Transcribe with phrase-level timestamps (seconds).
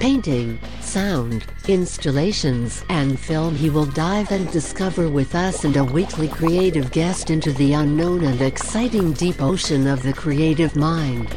[0.00, 6.26] painting, sound, installations, and film, he will dive and discover with us and a weekly
[6.26, 11.28] creative guest into the unknown and exciting deep ocean of the creative mind.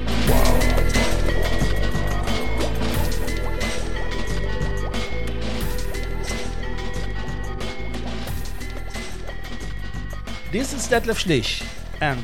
[10.54, 11.68] This is Detlef Schlich,
[12.00, 12.24] and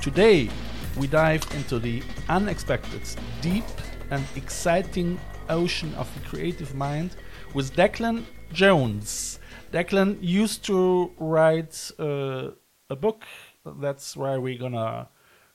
[0.00, 0.50] today
[0.96, 3.02] we dive into the unexpected,
[3.40, 3.64] deep,
[4.10, 7.16] and exciting ocean of the creative mind
[7.54, 9.38] with Declan Jones.
[9.72, 12.50] Declan used to write uh,
[12.88, 13.24] a book.
[13.64, 15.08] That's why we're gonna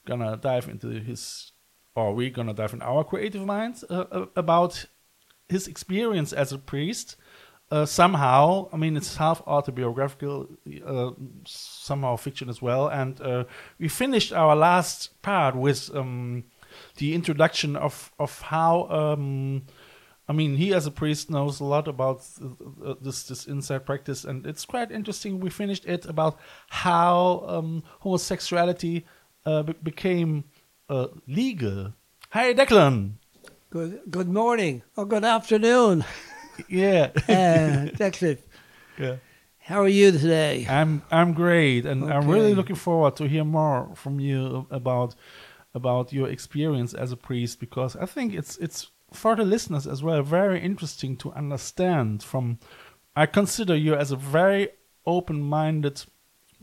[0.05, 1.51] gonna dive into his,
[1.95, 4.85] or we're gonna dive in our creative mind uh, uh, about
[5.47, 7.15] his experience as a priest.
[7.69, 10.49] Uh, somehow, I mean, it's half autobiographical,
[10.85, 11.11] uh,
[11.45, 12.89] somehow fiction as well.
[12.89, 13.45] And uh,
[13.79, 16.43] we finished our last part with um,
[16.97, 18.87] the introduction of of how.
[18.89, 19.63] Um,
[20.31, 24.23] I mean, he as a priest knows a lot about uh, this this inside practice,
[24.23, 25.41] and it's quite interesting.
[25.41, 29.03] We finished it about how um, homosexuality
[29.45, 30.45] uh, be- became
[30.89, 31.93] uh, legal.
[32.29, 33.15] Hi, Declan.
[33.71, 36.05] Good, good morning or good afternoon,
[36.69, 38.37] Yeah, uh, Detlef.
[38.97, 39.15] yeah.
[39.59, 40.65] How are you today?
[40.69, 45.15] I'm I'm great, and I'm really looking forward to hear more from you about
[45.73, 50.01] about your experience as a priest because I think it's it's for the listeners as
[50.01, 52.23] well very interesting to understand.
[52.23, 52.59] From
[53.15, 54.69] I consider you as a very
[55.05, 56.03] open-minded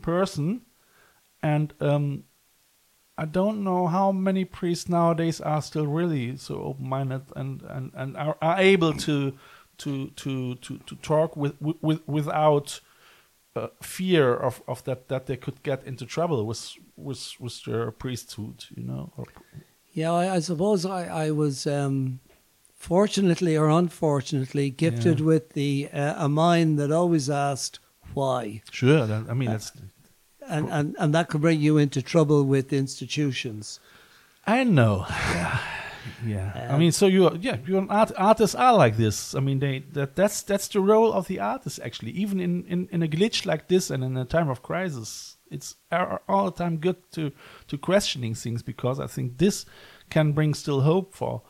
[0.01, 0.61] person,
[1.43, 2.23] and um,
[3.17, 8.17] I don't know how many priests nowadays are still really so open-minded and and and
[8.17, 9.37] are, are able to
[9.79, 12.79] to to to to talk with with without
[13.55, 17.91] uh, fear of, of that that they could get into trouble with with with their
[17.91, 19.11] priesthood, you know.
[19.17, 19.25] Or,
[19.93, 22.19] Yeah, I, I suppose I, I was um,
[22.79, 25.25] fortunately or unfortunately gifted Yeah.
[25.25, 27.79] with the uh, a mind that always asked
[28.15, 29.71] why, sure, that, I mean that's
[30.47, 33.79] and, and and that could bring you into trouble with institutions.
[34.47, 35.05] I know.
[35.09, 35.59] Yeah.
[36.25, 36.51] Yeah.
[36.55, 39.35] I Um, mean, so you're yeah, you're an art, artists are like this.
[39.35, 42.11] I mean, they that that's that's the role of the artist actually.
[42.23, 45.75] Even in in, in a glitch like this and in a time of crisis, it's
[46.27, 47.31] all the time good to
[47.67, 49.65] to questioning things because I think this
[50.09, 51.41] can bring still hope for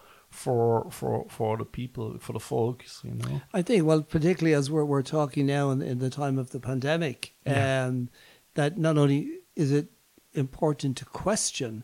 [0.43, 3.01] for for for the people for the folks.
[3.03, 3.41] You know.
[3.53, 6.59] I think, well, particularly as we're we're talking now in, in the time of the
[6.59, 7.85] pandemic, Yeah.
[7.87, 8.09] um,
[8.55, 9.19] that not only
[9.55, 9.87] is it
[10.33, 11.83] important to question,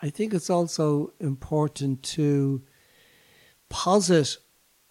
[0.00, 2.62] I think it's also important to
[3.68, 4.38] posit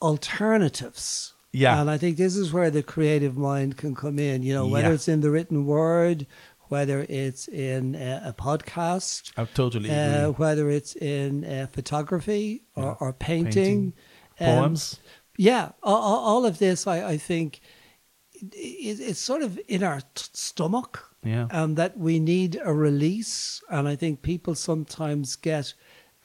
[0.02, 1.34] alternatives.
[1.52, 1.82] Yeah.
[1.82, 4.90] And I think this is where the creative mind can come in, you know, whether
[4.90, 4.94] Yeah.
[4.94, 6.28] it's in the written word,
[6.70, 12.84] whether it's in a, a podcast, I totally uh, whether it's in uh, photography or,
[12.84, 12.96] Yeah.
[13.00, 13.54] or painting.
[13.54, 13.94] Painting.
[14.40, 15.00] um, Poems.
[15.38, 17.60] yeah, all, all of this, I, I think,
[18.42, 21.48] it, it's sort of in our t- stomach, Yeah.
[21.52, 23.62] and that we need a release.
[23.70, 25.74] And I think people sometimes get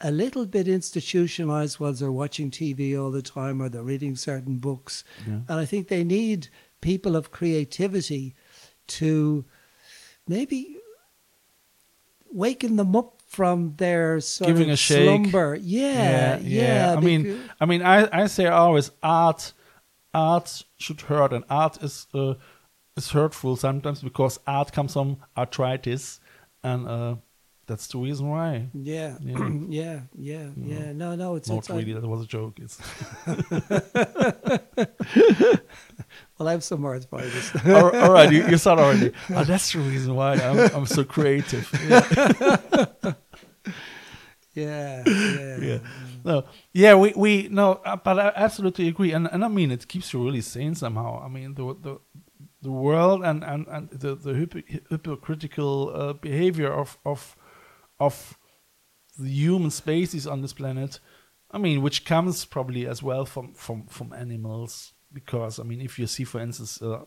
[0.01, 4.57] a little bit institutionalized while they're watching TV all the time or they're reading certain
[4.57, 5.03] books.
[5.27, 5.39] Yeah.
[5.49, 6.49] And I think they need
[6.81, 8.35] people of creativity
[8.87, 9.45] to
[10.27, 10.77] maybe
[12.31, 15.05] waken them up from their sort Giving of a shake.
[15.07, 15.55] slumber.
[15.61, 16.95] Yeah, yeah.
[16.97, 19.53] I mean, I mean, I, I say always art,
[20.13, 22.35] art should hurt, and art is uh,
[22.95, 26.19] is hurtful sometimes because art comes from arthritis,
[26.63, 27.15] and uh,
[27.67, 28.67] that's the reason why.
[28.73, 29.37] Yeah, Yeah.
[29.69, 30.93] yeah, yeah, yeah.
[30.93, 32.59] No, no, it's, Not it's really, that was a joke.
[32.59, 32.79] It's
[36.37, 37.55] well, I have some words for this.
[37.65, 38.31] all, all right.
[38.31, 39.11] You, you said already.
[39.29, 41.69] Oh, that's the reason why I'm, I'm so creative.
[44.55, 45.03] Yeah.
[45.03, 45.79] yeah, yeah, yeah.
[46.23, 49.85] No, yeah, we we no, uh, but I absolutely agree, and and I mean it
[49.87, 51.21] keeps you really sane somehow.
[51.21, 51.99] I mean the the
[52.61, 54.33] the world and and and the the
[54.89, 57.35] hypocritical uh, behavior of of
[57.99, 58.37] of
[59.19, 60.99] the human species on this planet.
[61.51, 65.97] I mean, which comes probably as well from from from animals, because I mean, if
[65.97, 67.05] you see, for instance, uh,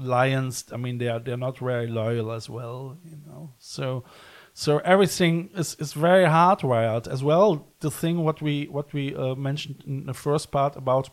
[0.00, 3.52] lions, I mean, they are they're not very loyal as well, you know.
[3.58, 4.02] So
[4.54, 7.68] so everything is, is very hardwired as well.
[7.80, 11.10] The thing what we what we uh, mentioned in the first part about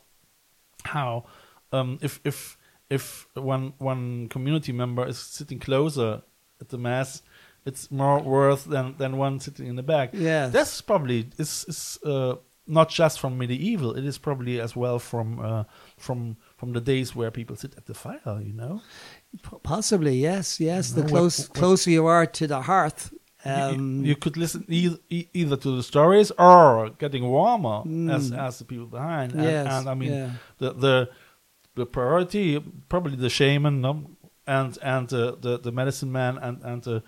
[0.85, 1.25] how
[1.71, 2.57] um, if if
[2.89, 6.23] if one one community member is sitting closer
[6.61, 7.21] at the mass,
[7.65, 10.09] it's more worth than than one sitting in the back.
[10.13, 12.35] Yeah, that's probably is is uh,
[12.67, 13.95] not just from medieval.
[13.97, 15.63] It is probably as well from uh,
[15.97, 18.41] from from the days where people sit at the fire.
[18.41, 18.81] You know,
[19.63, 20.91] Possibly, yes, yes.
[20.91, 23.13] The close, what- closer you are to the hearth,
[23.45, 27.79] You- um, you, could listen e- e- either to the stories or getting warmer
[28.15, 28.37] as Mm.
[28.47, 29.33] as the people behind.
[29.33, 30.29] And, yes, and I mean yeah.
[30.57, 31.09] the the
[31.75, 32.59] the priority
[32.89, 33.91] probably the shaman no?
[34.47, 37.03] and and uh, the the medicine man and and the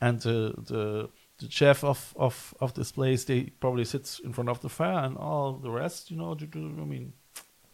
[0.00, 1.08] and the the
[1.44, 5.04] the chef of, of, of this place they probably sits in front of the fire
[5.04, 7.12] and all the rest you know to do I mean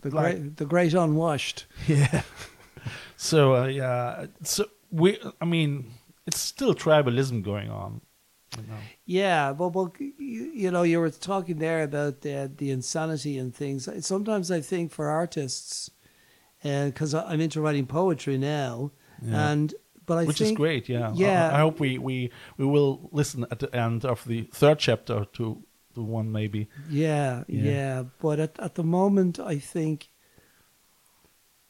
[0.02, 1.66] the like- great, the great unwashed.
[1.88, 2.22] yeah
[3.16, 5.92] so uh, yeah so we I mean
[6.26, 8.00] it's still tribalism going on
[8.56, 12.70] you know Yeah, but well, you, you know, you were talking there about the the
[12.70, 13.88] insanity and things.
[14.04, 15.90] Sometimes I think for artists,
[16.62, 18.90] because I'm into writing poetry now,
[19.22, 19.50] Yeah.
[19.52, 19.74] and
[20.10, 20.88] but I which think is great.
[20.88, 21.56] Yeah, I- yeah.
[21.56, 25.44] I, hope we, we we will listen at the end of the third chapter to
[25.94, 26.66] the one maybe.
[26.88, 27.70] Yeah, Yeah.
[27.72, 28.04] yeah.
[28.20, 30.08] But at, at the moment, I think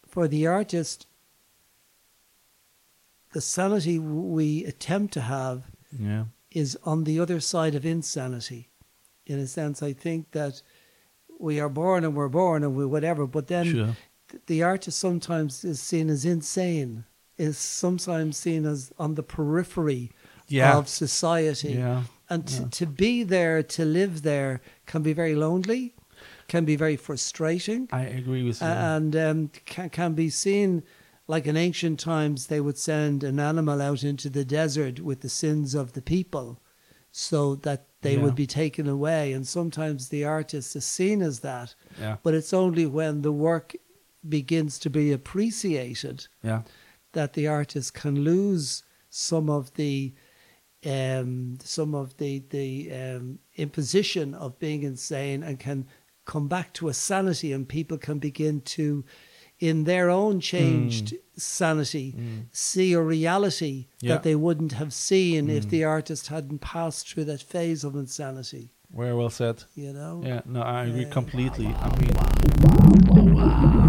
[0.09, 1.07] for the artist,
[3.33, 5.59] the sanity we attempt to have
[5.99, 8.69] Yeah, is on the other side of insanity.
[9.27, 10.63] In a sense, I think that
[11.39, 13.97] we are born and we're born and we whatever, but then sure.
[14.29, 17.05] th- the artist sometimes is seen as insane,
[17.41, 20.11] is sometimes seen as on the periphery
[20.49, 21.75] Yeah, of society.
[21.75, 22.69] yeah, And to, Yeah.
[22.79, 25.95] to be there, to live there, can be very lonely,
[26.49, 28.69] can be very frustrating, I agree with you.
[28.69, 30.83] and um, can, can be seen
[31.35, 35.29] like in ancient times, they would send an animal out into the desert with the
[35.29, 36.59] sins of the people
[37.13, 38.23] so that they Yeah.
[38.23, 39.33] would be taken away.
[39.33, 43.69] And sometimes the artist is seen as that, yeah, but it's only when the work
[44.29, 46.63] begins to be appreciated yeah,
[47.13, 50.13] that the artist can lose some of the
[50.87, 55.87] um, some of the the um, imposition of being insane and can
[56.25, 59.05] come back to a sanity and people can begin to
[59.59, 62.47] in their own changed sanity Mm.
[62.51, 64.15] see a reality Yeah.
[64.15, 65.71] that they wouldn't have seen if Mm.
[65.71, 69.65] the artist hadn't passed through that phase of insanity very well said.
[69.75, 71.11] you know Yeah, no, I agree Yeah.
[71.11, 71.67] completely.
[71.67, 73.80] I mean,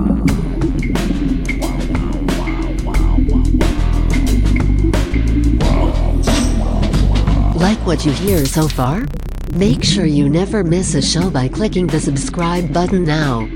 [7.91, 9.05] what you hear so far?
[9.53, 13.49] Make sure you never miss a show by clicking the subscribe button now.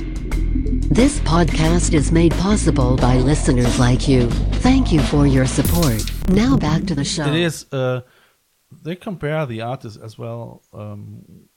[0.91, 4.29] This podcast is made possible by listeners like you.
[4.59, 6.03] Thank you for your support.
[6.27, 7.27] Now back to the show.
[7.27, 7.65] it is.
[7.71, 8.01] Uh,
[8.83, 10.63] they compare the artists as well.
[10.73, 11.47] Um,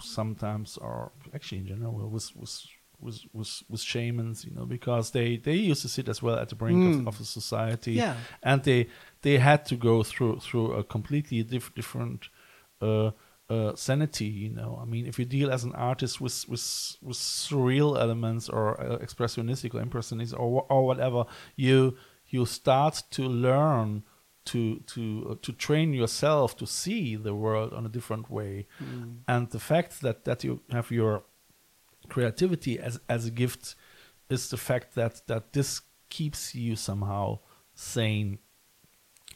[0.00, 2.56] sometimes, or actually in general, with with
[3.00, 6.48] with with, with shamans, you know, because they they used to sit as well at
[6.48, 7.00] the brink Mm.
[7.00, 7.92] of, of a society.
[7.92, 8.86] yeah and they
[9.22, 12.28] they had to go through through a completely diff- different
[12.82, 13.10] uh,
[13.50, 14.26] uh, sanity.
[14.26, 18.48] You know, I mean, if you deal as an artist with with with surreal elements
[18.48, 21.24] or uh, expressionistic or impressionistic or or whatever,
[21.56, 21.96] you
[22.28, 24.02] you start to learn
[24.44, 25.00] to to
[25.30, 29.18] uh, to train yourself to see the world on a different way, Mm.
[29.26, 31.22] and the fact that that you have your
[32.08, 33.74] creativity as as a gift
[34.28, 37.38] is the fact that that this keeps you somehow
[37.74, 38.38] sane.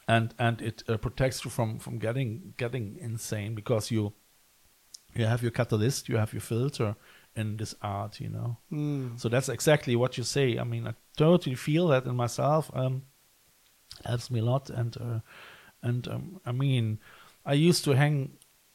[0.08, 4.12] And and it uh, protects you from from getting getting insane because you
[5.14, 6.96] you have your catalyst you have your filter
[7.36, 8.56] in this art you know?
[8.72, 9.18] Mm.
[9.20, 10.58] so that's exactly what you say.
[10.58, 13.02] I mean i totally feel that in myself um
[14.04, 14.70] helps me a lot.
[14.70, 15.20] And uh,
[15.82, 16.98] and um, i mean
[17.46, 18.32] i used to hang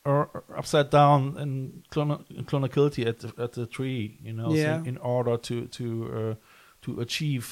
[0.07, 4.55] or upside down in Clona- in clonakilty at the, at the tree you know so
[4.55, 4.81] Yeah.
[4.85, 5.85] in order to to
[6.19, 6.35] uh,
[6.83, 7.45] to achieve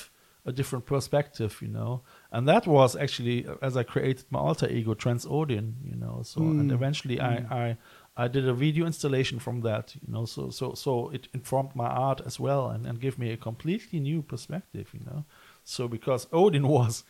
[0.47, 4.67] a different perspective you know and that was actually uh, as i created my alter
[4.77, 6.73] ego trans odin you know so and Mm.
[6.77, 7.51] eventually Mm.
[7.51, 7.77] i i
[8.17, 11.89] I did a video installation from that, you know, so so so it informed my
[12.09, 15.25] art as well and, and gave me a completely new perspective, you know.
[15.65, 17.03] So because Odin was,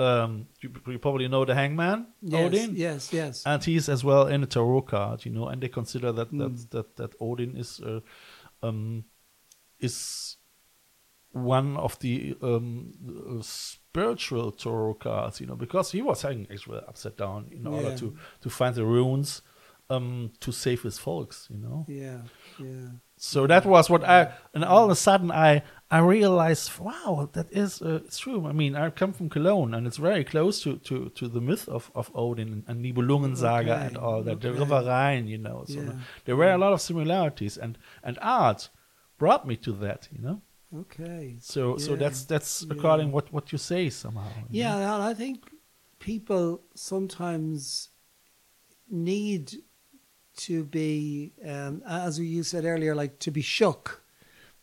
[0.00, 4.26] um, you, you probably know the Hangman, yes Odin, yes yes and he's as well
[4.34, 6.38] in a tarot card, you know, and they consider that Mm.
[6.38, 8.00] that that that Odin is, uh,
[8.62, 9.04] um,
[9.78, 10.36] is
[11.32, 12.92] one of the um
[13.42, 17.96] spiritual tarot cards, you know, because he was hanging actually upside down in order Yeah.
[17.96, 19.42] to to find the runes
[19.90, 21.48] um, to save his folks.
[21.50, 21.84] You know.
[21.88, 22.22] Yeah,
[22.58, 22.90] yeah.
[23.22, 27.48] So that was what I, and all of a sudden I I realized, wow, that
[27.52, 28.46] is uh, it's true.
[28.46, 31.68] I mean, I come from Cologne, and it's very close to to, to the myth
[31.68, 34.40] of, of Odin and Nibelungen Saga Okay, and all that.
[34.40, 34.52] The.
[34.52, 35.64] River Rhine, you know.
[35.66, 35.92] So Yeah.
[36.24, 38.70] there were a lot of similarities, and and art
[39.18, 40.40] brought me to that, you know.
[40.82, 41.36] Okay.
[41.40, 42.72] So so Yeah, that's that's yeah.
[42.74, 44.32] according what what you say somehow.
[44.48, 44.78] you know?
[44.78, 45.38] Yeah, and I think
[45.98, 47.90] people sometimes
[48.88, 49.44] need
[50.46, 54.02] to be, um, as you said earlier, like to be shook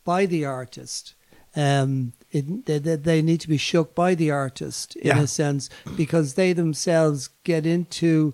[0.03, 1.13] by the artist.
[1.55, 5.22] Um, it, they, they- need to be shook by the artist in Yeah.
[5.22, 8.34] a sense because they themselves get into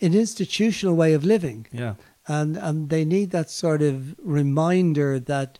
[0.00, 1.94] an institutional way of living Yeah.
[2.26, 5.58] and and they need that sort of reminder that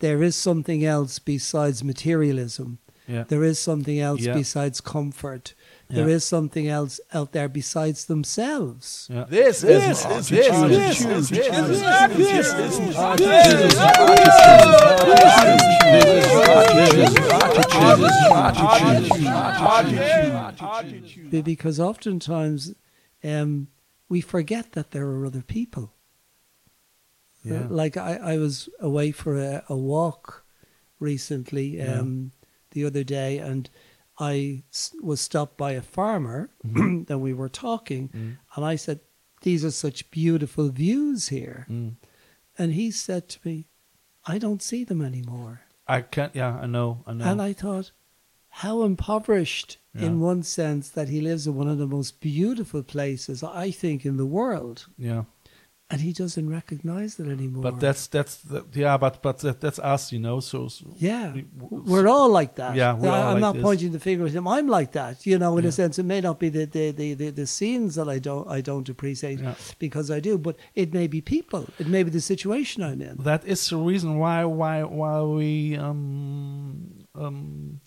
[0.00, 2.78] there is something else besides materialism.
[3.06, 3.24] Yeah.
[3.28, 4.34] There is something else Yeah.
[4.34, 5.54] besides comfort.
[5.92, 6.14] There Yeah.
[6.16, 9.08] is something else out there besides themselves.
[9.12, 9.24] Yeah.
[9.28, 11.30] This is this is this is this is
[21.30, 22.74] Be- Because oftentimes
[23.24, 23.68] um,
[24.08, 25.92] we forget that there are other people.
[27.44, 27.66] Yeah.
[27.68, 30.44] Like I, I was away for a, a walk
[31.00, 31.98] recently Yeah.
[32.00, 32.32] um,
[32.70, 33.68] the other day, and
[34.30, 34.62] I
[35.02, 36.50] was stopped by a farmer.
[36.64, 37.02] Mm-hmm.
[37.12, 38.02] and we were talking,
[38.56, 38.98] and I said,
[39.46, 41.92] "These are such beautiful views here," Mm.
[42.58, 43.56] and he said to me,
[44.32, 45.54] "I don't see them anymore."
[45.96, 46.34] I can't.
[46.34, 46.90] Yeah, I know.
[47.06, 47.24] I know.
[47.30, 47.90] And I thought,
[48.62, 50.06] how impoverished Yeah.
[50.06, 54.04] in one sense that he lives in one of the most beautiful places, I think,
[54.06, 54.86] in the world.
[54.96, 55.24] yeah.
[55.92, 57.62] And he doesn't recognize it anymore.
[57.64, 58.96] But that's that's the, yeah.
[58.96, 60.40] But but that, that's us, you know.
[60.40, 61.44] So, so yeah, we-
[61.92, 62.74] we're all like that.
[62.74, 63.62] Yeah, we're I- all I'm like not this.
[63.62, 64.48] pointing the finger at him.
[64.48, 65.52] I'm like that, you know.
[65.58, 65.68] In Yeah.
[65.68, 68.48] a sense, it may not be the the, the, the the scenes that I don't
[68.48, 69.54] I don't appreciate Yeah.
[69.78, 71.62] because I do, but it may be people.
[71.78, 73.16] It may be the situation I'm in.
[73.30, 77.80] that is the reason why why why we um um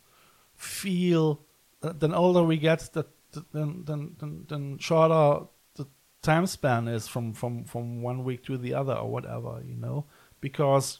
[0.55, 1.39] feel
[1.81, 3.07] that the older we get that
[3.51, 5.47] then then then, then shorter
[6.25, 10.05] time span is from from from one week to the other or whatever you know
[10.41, 10.99] because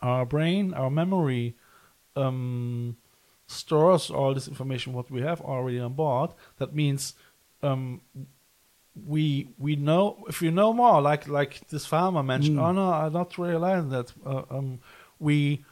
[0.00, 1.54] our brain our memory
[2.16, 2.96] um
[3.46, 7.14] stores all this information what we have already on board that means
[7.62, 8.00] um
[9.14, 12.62] we we know if you know more like like this farmer mentioned Mm.
[12.68, 14.80] oh no i'm not realizing that uh, um
[15.18, 15.64] we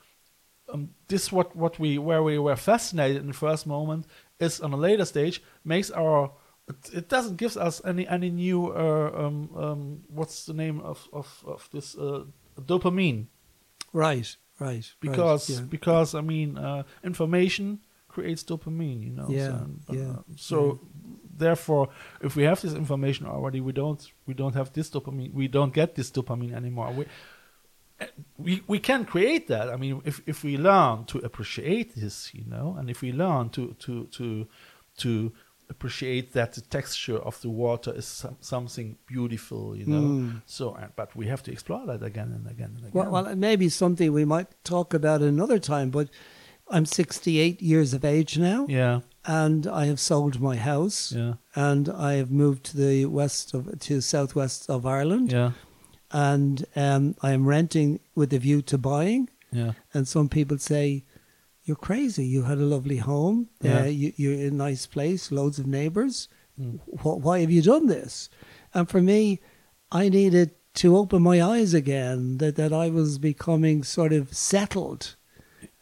[0.73, 4.07] um, this what what we where we were fascinated in the first moment
[4.39, 6.31] is on a later stage makes our
[6.71, 11.09] it, it doesn't give us any any new uh, um, um, what's the name of
[11.13, 12.25] of, of this uh,
[12.61, 13.27] dopamine
[13.93, 14.93] Right, right.
[15.01, 15.67] because right, yeah.
[15.69, 19.29] because I mean uh, information creates dopamine, you know.
[19.29, 20.81] Yeah, so, uh, yeah, so
[21.37, 21.89] therefore,
[22.21, 25.33] if we have this information already, we don't we don't have this dopamine.
[25.33, 26.93] We don't get this dopamine anymore.
[26.93, 27.07] We
[28.01, 28.07] uh,
[28.39, 29.69] we we can create that.
[29.69, 33.51] I mean, if if we learn to appreciate this, you know, and if we learn
[33.51, 34.47] to to to
[34.99, 35.33] to
[35.71, 40.01] appreciate that the texture of the water is some, something beautiful, you know.
[40.03, 40.43] Mm.
[40.47, 42.91] So, uh, but we have to explore that again and again and again.
[42.93, 46.09] Well, well, it may be something we might talk about another time, but
[46.69, 51.89] I'm 68 years of age now, yeah, and I have sold my house, yeah, and
[51.89, 55.53] I have moved to the west of to southwest of Ireland, yeah,
[56.13, 59.29] and um, I am renting with a view to buying.
[59.53, 59.73] yeah.
[59.95, 61.05] And some people say,
[61.65, 62.25] "You're crazy.
[62.27, 63.49] You had a lovely home.
[63.61, 63.83] Yeah.
[63.83, 66.29] Uh, you, you're in a nice place, loads of neighbours.
[66.61, 66.81] Mm.
[67.01, 68.29] Wh- why have you done this?"
[68.75, 69.41] And for me,
[69.93, 75.17] I needed to open my eyes again that that I was becoming sort of settled,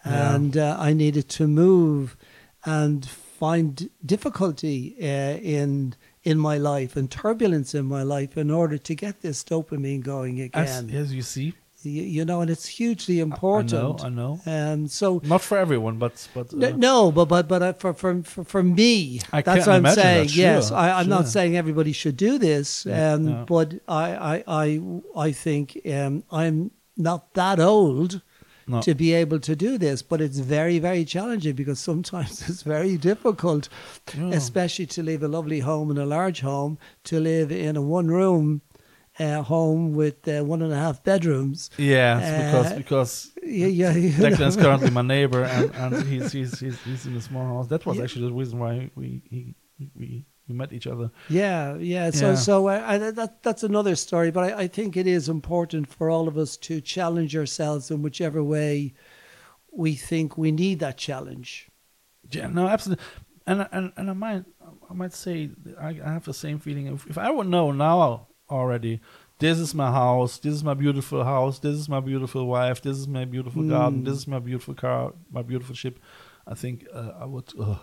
[0.05, 0.35] Yeah.
[0.35, 2.17] and uh, I needed to move
[2.65, 5.95] and find difficulty uh, in
[6.25, 10.41] in my life and turbulence in my life in order to get this dopamine going
[10.53, 10.97] As, again.
[10.97, 14.03] as you see, You, you know, and it's hugely important.
[14.03, 14.73] I know, I know.
[14.73, 17.95] Um, so Not for everyone, but but uh, no, no, but but but uh, for
[17.95, 20.27] for for, for me, I that's what I'm saying.
[20.27, 24.17] that, yes, sure, I, I'm not saying everybody should do this, Yeah, um, but I
[24.35, 24.81] I I
[25.17, 28.23] I think um, I'm not that old
[28.67, 28.81] no.
[28.83, 32.97] to be able to do this, but it's very very challenging because sometimes it's very
[32.97, 33.69] difficult,
[34.17, 34.31] Yeah.
[34.35, 38.09] especially to leave a lovely home and a large home to live in a one
[38.09, 38.63] room.
[39.21, 41.71] Uh, home with uh, one and a half bedrooms.
[41.77, 43.93] Yeah, because Uh, because Yeah, yeah.
[43.97, 44.63] you Declan's know.
[44.63, 47.67] currently my neighbor, and, and he's, he's he's he's in a small house.
[47.69, 48.05] That was Yeah.
[48.05, 49.55] actually the reason why we he,
[49.97, 51.11] we we met each other.
[51.29, 52.11] Yeah, yeah.
[52.11, 52.35] So, Yeah.
[52.37, 54.31] so uh, I, that that's another story.
[54.31, 58.03] But I, I think it is important for all of us to challenge ourselves in
[58.03, 58.95] whichever way
[59.73, 61.69] we think we need that challenge.
[62.31, 63.05] Yeah, no, absolutely.
[63.47, 64.45] And and and I might
[64.91, 66.87] I might say I, I have the same feeling.
[66.87, 69.01] If, if I would know now already.
[69.39, 70.39] This is my house.
[70.39, 71.61] This is my beautiful house.
[71.61, 72.83] This is my beautiful wife.
[72.83, 74.03] This is my beautiful garden.
[74.05, 75.13] This is my beautiful car.
[75.31, 76.01] My beautiful ship.
[76.47, 77.53] I think uh, I would.
[77.59, 77.77] Uh,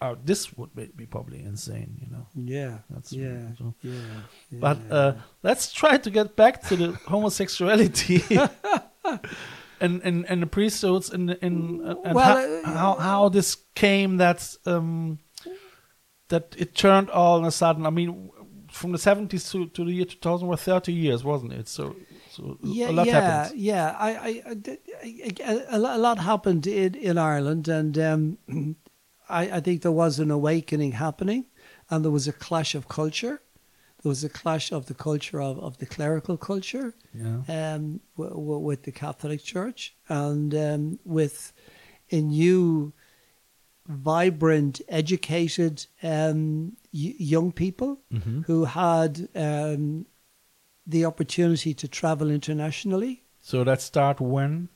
[0.00, 1.98] uh, this would be, probably insane.
[2.00, 2.26] You know.
[2.34, 2.78] Yeah.
[2.90, 3.54] That's yeah.
[3.58, 3.92] so- yeah.
[4.50, 4.58] yeah.
[4.60, 8.22] But uh, let's try to get back to the homosexuality
[9.80, 13.56] and, and and the priesthoods and in uh, and Well, ho- uh, how how this
[13.74, 15.18] came that um
[16.28, 17.86] that it turned all of a sudden.
[17.86, 18.30] I mean,
[18.80, 21.66] from the seventies to, to the year two thousand were thirty years, wasn't it?
[21.76, 21.84] So
[22.34, 23.60] so yeah, a lot yeah, happened.
[23.70, 23.86] yeah.
[23.98, 24.54] I, I, I
[25.02, 28.20] I- I- a, lot- a lot happened in, in Ireland, and um,
[29.28, 31.42] I, I think there was an awakening happening,
[31.90, 33.36] and there was a clash of culture.
[34.02, 37.38] There was a clash of the culture of, of the clerical culture Yeah.
[37.56, 41.52] um, w- w- with the Catholic Church and um, with
[42.10, 42.92] a new,
[43.86, 50.04] vibrant, educated um, y- young people hmm who had um,
[50.86, 53.24] the opportunity to travel internationally.
[53.40, 54.68] So that start when?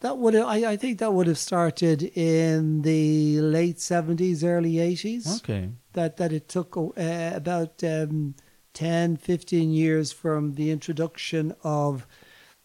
[0.00, 4.78] That would have, I, I think that would have started in the late seventies, early
[4.78, 5.26] eighties.
[5.38, 5.70] Okay.
[5.92, 6.90] That that it took uh,
[7.34, 8.34] about um,
[8.74, 12.06] 10, 15 years from the introduction of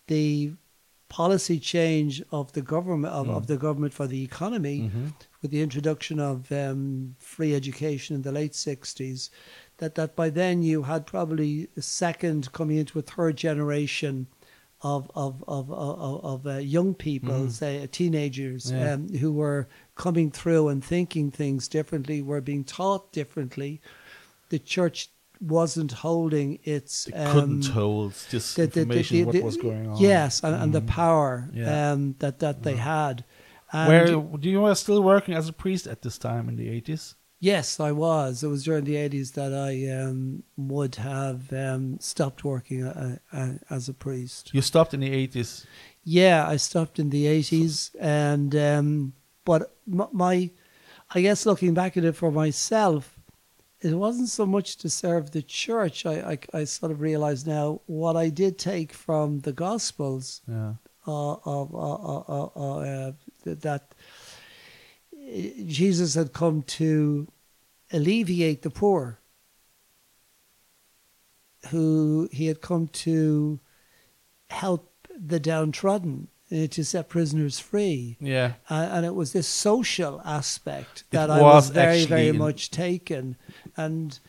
[0.07, 0.53] the
[1.07, 5.07] policy change of the government of, of the government for the economy hmm
[5.41, 9.29] with the introduction of um, free education in the late 60s,
[9.77, 14.27] that, that by then you had probably a second coming into a third generation
[14.81, 17.51] of of of of, of uh, young people, Mhm.
[17.51, 18.93] say uh, teenagers, Yeah.
[18.93, 23.81] um, who were coming through and thinking things differently, were being taught differently.
[24.49, 25.09] The church
[25.41, 29.57] wasn't holding its They um, couldn't hold this the- the- the- information the- what was
[29.57, 29.97] going on.
[29.97, 30.87] Yes, and, and the Mhm.
[30.87, 31.91] power Yeah.
[31.91, 33.25] um, that that they had.
[33.71, 34.05] And Where
[34.39, 37.15] do you were still working as a priest at this time in the eighties?
[37.41, 38.43] Yes, I was.
[38.43, 43.53] It was during the eighties that I um, would have um, stopped working uh, uh,
[43.69, 44.51] as a priest.
[44.53, 45.65] You stopped in the eighties.
[46.03, 49.13] Yeah, I stopped in the eighties, and um,
[49.45, 50.49] but my,
[51.15, 53.17] I guess looking back at it for myself,
[53.81, 56.05] it wasn't so much to serve the church.
[56.05, 60.73] I I, I sort of realize now what I did take from the Gospels Yeah.
[61.07, 63.11] uh, of uh, uh,
[63.45, 63.95] uh, uh, uh, th- that
[65.67, 67.27] Jesus had come to
[67.91, 69.19] alleviate the poor,
[71.69, 73.59] who he had come to
[74.49, 78.17] help the downtrodden, uh, to set prisoners free.
[78.19, 78.53] Yeah.
[78.69, 83.35] Uh, and it was this social aspect that I was was very, very much taken.
[83.77, 84.19] And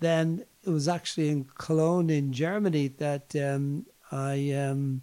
[0.00, 5.02] then it was actually in Cologne, in Germany, that um, I um,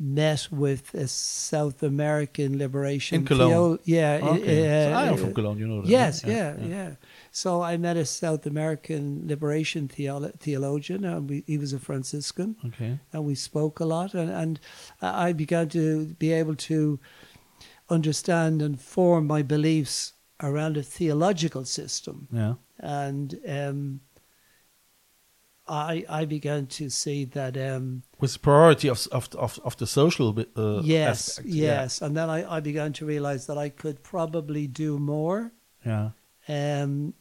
[0.00, 3.20] met with a South American liberation.
[3.20, 3.50] In Cologne?
[3.50, 4.20] theo- yeah.
[4.22, 4.66] Okay.
[4.68, 5.88] uh, so I am from Cologne, you know that.
[5.90, 6.32] Yes, right?
[6.34, 6.90] yeah, yeah,
[7.32, 12.54] So I met a South American liberation theolo- theologian, and we, he was a Franciscan
[12.66, 12.98] Okay.
[13.12, 14.60] and we spoke a lot and, and
[15.02, 17.00] I began to be able to
[17.90, 22.54] understand and form my beliefs around a theological system Yeah.
[22.78, 24.00] and um,
[25.68, 29.86] I I began to see that um, With the priority of of of, of the
[29.86, 31.48] social uh, yes aspect.
[31.48, 31.82] Yeah.
[31.82, 35.52] yes and then I, I began to realize that I could probably do more
[35.86, 36.10] Yeah.
[36.48, 37.14] um,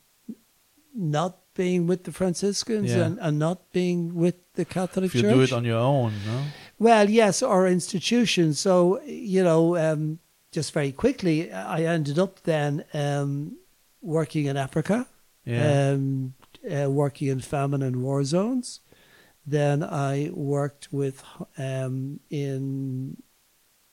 [0.96, 3.06] not being with the Franciscans Yeah.
[3.06, 6.12] and, and not being with the Catholic If you Church do it on your own,
[6.26, 6.44] no?
[6.80, 8.60] Well, yes, or institutions.
[8.60, 10.20] So, you know, um,
[10.52, 13.58] just very quickly, I ended up then um,
[14.02, 15.08] working in Africa,
[15.46, 15.92] Yeah.
[15.94, 16.34] um,
[16.72, 18.82] uh, working in famine and war zones.
[19.46, 21.24] Then I worked with
[21.58, 23.18] um, in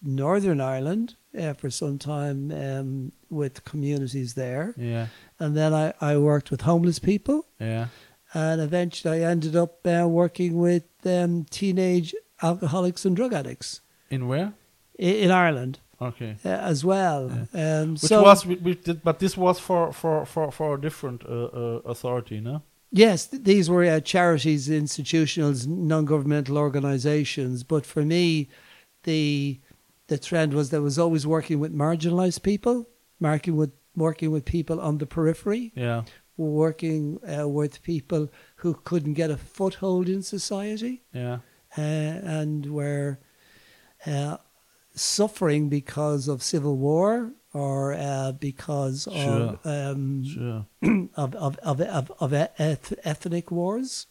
[0.02, 5.06] Northern Ireland uh, for some time um, with communities there, yeah.
[5.38, 7.86] and then I, I worked with homeless people Yeah.
[8.34, 14.28] and eventually I ended up uh, working with um, teenage alcoholics and drug addicts In
[14.28, 14.52] where?
[14.98, 16.36] in, in Ireland Okay.
[16.44, 17.30] uh, as well.
[17.54, 20.80] Um, Which so was, we, we did, but this was for for for for a
[20.80, 22.62] different uh, uh, authority, no?
[22.90, 27.64] yes, th- these were uh, charities, institutions non-governmental organisations.
[27.64, 28.48] But for me,
[29.04, 29.60] the
[30.08, 32.88] the trend was that I was always working with marginalised people,
[33.20, 36.02] working with working with people on the periphery, Yeah.
[36.36, 41.02] working uh, with people who couldn't get a foothold in society.
[41.12, 41.38] Yeah.
[41.76, 41.80] uh,
[42.40, 43.18] and where
[44.06, 44.36] uh,
[44.94, 49.58] suffering because of civil war or uh, because Sure.
[49.64, 50.66] of, um, Sure.
[51.16, 54.06] of, of, of, of, of eth- ethnic wars.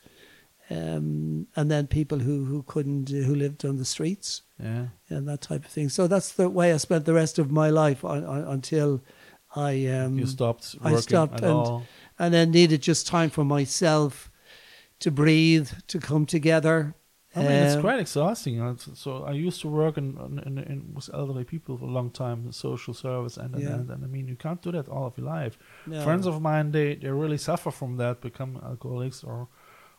[0.69, 4.87] Um, and then people who, who couldn't, who lived on the streets Yeah.
[5.09, 5.89] and that type of thing.
[5.89, 9.03] So that's the way I spent the rest of my life on, on, until
[9.55, 11.83] I um, you stopped I stopped and- all.
[12.17, 14.31] and then needed just time for myself
[14.99, 16.95] to breathe, to come together.
[17.35, 18.55] I mean, it's Um, quite exhausting.
[18.77, 20.07] So- So I used to work in,
[20.47, 23.73] in, in, with elderly people for a long time, in social service, and, and, Yeah.
[23.75, 25.57] and, and I mean, you can't do that all of your life.
[25.87, 26.03] no.
[26.03, 29.47] Friends of mine, they, they really suffer from that, become alcoholics or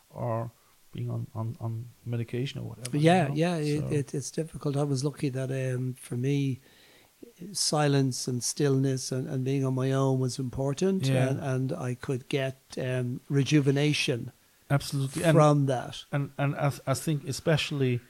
[0.09, 0.51] or
[0.93, 1.71] being on, on, on
[2.05, 2.89] medication or whatever.
[2.91, 3.35] But you yeah, know?
[3.35, 4.77] yeah, it, it, it's difficult.
[4.77, 6.61] I was lucky that um, for me,
[7.51, 11.27] silence and stillness and, and being on my own was important, Yeah.
[11.29, 14.31] and, and I could get um, rejuvenation
[14.69, 15.23] absolutely.
[15.23, 16.03] And, from that.
[16.11, 18.01] and and I, I think especially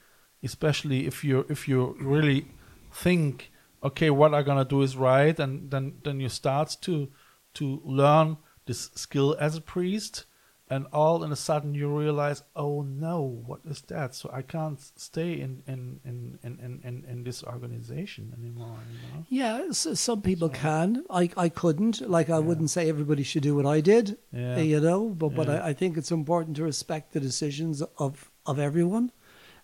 [0.42, 2.46] especially if you if you really
[2.92, 3.50] think
[3.82, 7.08] okay what i'm gonna do is right and then then you start to
[7.54, 10.24] to learn this skill as a priest
[10.68, 14.80] and all in a sudden you realize oh no what is that so i can't
[14.96, 20.22] stay in in in in in, in, this organization anymore you know Yeah, so some
[20.22, 21.04] people can.
[21.10, 22.08] I, I couldn't.
[22.08, 25.48] Like, I wouldn't say everybody should do what I did, yeah you know, but, but
[25.48, 29.12] I, I think it's important to respect the decisions of, of everyone.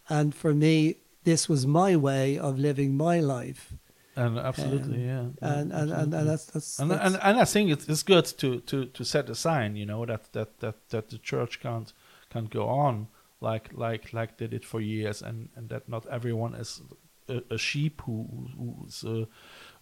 [0.08, 3.74] And for me, this was my way of living my life.
[4.16, 6.18] And absolutely Um, yeah yeah, And, and, and, absolutely.
[6.18, 9.04] and that's, that's, and, that's and and I think it's, it's good to, to, to
[9.04, 11.92] set a sign, you know, that, that, that, that the church can't
[12.30, 13.08] can't go on
[13.42, 16.80] like like like they did for years, and, and that not everyone is
[17.28, 19.24] a, a sheep who who's uh,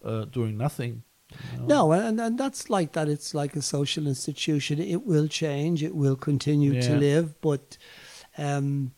[0.05, 1.03] uh, doing nothing.
[1.53, 1.67] you know.
[1.67, 3.09] No, and, and that's like that.
[3.09, 4.81] It's like a social institution.
[4.81, 5.83] It will change.
[5.83, 7.77] It will continue to live, but
[8.39, 8.93] um,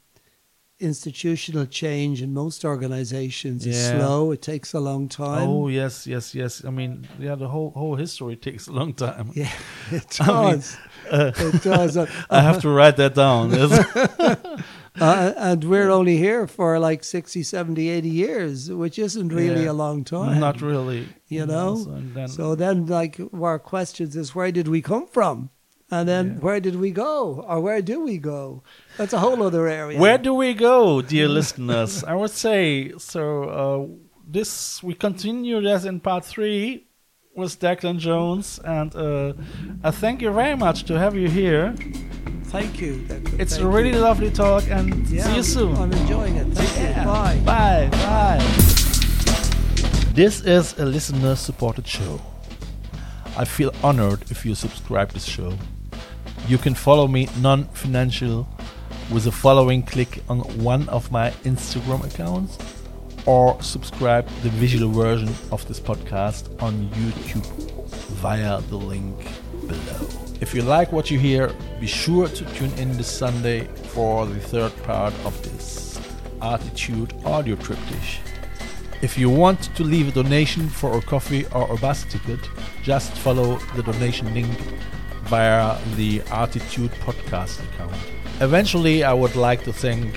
[0.83, 4.33] institutional change in most organizations is slow.
[4.33, 5.49] It takes a long time.
[5.49, 6.65] Oh yes, yes, yes.
[6.65, 9.31] I mean, yeah, the whole whole history takes a long time.
[9.35, 9.53] Yeah,
[9.91, 10.77] it I mean, does.
[11.11, 11.97] it does.
[11.97, 13.53] Uh, I have to write that down.
[15.01, 19.71] Uh, and we're only here for like 60, 70, 80 years, which isn't really Yeah.
[19.71, 20.39] a long time.
[20.39, 21.09] Not really.
[21.29, 21.77] You know?
[21.77, 25.49] So, then, So then, like, our questions is where did we come from?
[25.93, 26.39] And then Yeah.
[26.47, 27.45] where did we go?
[27.47, 28.63] Or where do we go?
[28.97, 29.99] That's a whole other area.
[30.01, 32.03] Where do we go, dear listeners?
[32.05, 33.23] I would say so.
[33.61, 33.87] Uh,
[34.27, 36.87] this we continue this in part three
[37.37, 39.33] with Declan Jones, and uh,
[39.85, 41.75] I thank you very much to have you here.
[42.55, 42.93] Thank you.
[43.09, 43.41] Declan.
[43.41, 43.99] It's Thank a really you.
[44.09, 45.77] lovely talk, and Yeah, see you soon.
[45.77, 46.47] I'm enjoying it.
[46.55, 47.01] Thank Yeah.
[47.01, 47.07] you.
[47.07, 47.39] Bye.
[47.45, 47.89] Bye.
[48.07, 48.41] Bye.
[50.15, 52.21] This is a listener supported show.
[53.37, 55.53] I feel honored if you subscribe this show.
[56.49, 58.49] You can follow me non financial
[59.13, 62.59] with the following click on one of my Instagram accounts
[63.27, 67.47] or subscribe the visual version of this podcast on YouTube
[68.21, 69.17] via the link
[69.69, 70.09] below.
[70.41, 74.41] If you like what you hear, be sure to tune in this Sunday for the
[74.41, 76.01] third part of this
[76.41, 78.21] ArTEEtude audio triptych.
[79.01, 82.41] If you want to leave a donation for a coffee or a bus ticket,
[82.83, 84.59] just follow the donation link
[85.33, 87.97] via the ArTEEtude podcast account.
[88.43, 90.15] Eventually, I would like to thank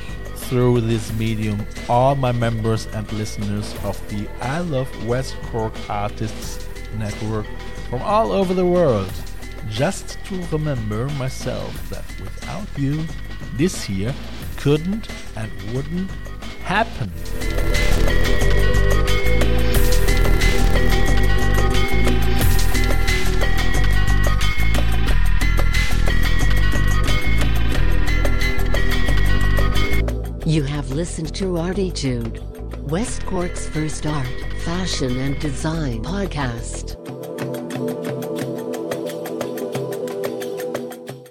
[0.47, 6.67] through this medium all my members and listeners of the I Love West Cork Artists
[6.97, 7.45] Network
[7.89, 9.13] from all over the world.
[9.69, 13.05] Just to remember myself that without you,
[13.53, 14.13] this here
[14.57, 16.11] couldn't and wouldn't
[16.65, 17.09] happen.
[30.47, 32.39] You have listened to ArTEEtude,
[32.83, 34.27] West Cork's first art,
[34.63, 36.97] fashion, and design podcast.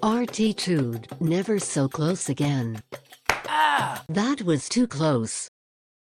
[0.01, 2.83] ArTEEtude, never so close again.
[3.29, 4.03] Ah!
[4.09, 5.49] That was too close.